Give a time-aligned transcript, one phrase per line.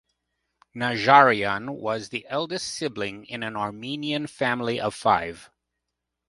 [0.75, 5.51] Najarian was the eldest sibling in an Armenian family of five.